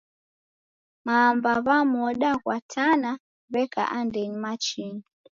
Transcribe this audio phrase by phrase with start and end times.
[1.05, 3.11] Mamba w'a moda ghwa Tana
[3.51, 5.03] w'eka andenyi machinyi.